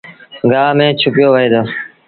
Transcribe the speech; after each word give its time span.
گآه 0.51 0.71
ميݩ 0.77 0.97
ڇُپيو 0.99 1.27
وهيݩ 1.33 1.51
دآ 1.53 1.61